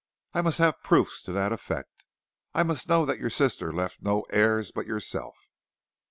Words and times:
"I 0.33 0.41
must 0.41 0.57
have 0.57 0.81
proofs 0.81 1.21
to 1.21 1.31
that 1.33 1.53
effect. 1.53 2.05
I 2.55 2.63
must 2.63 2.89
know 2.89 3.05
that 3.05 3.19
your 3.19 3.29
sister 3.29 3.71
left 3.71 4.01
no 4.01 4.21
heirs 4.31 4.71
but 4.71 4.87
yourself." 4.87 5.35